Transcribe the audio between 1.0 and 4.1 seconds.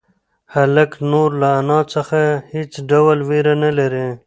نور له انا څخه هېڅ ډول وېره نه لري.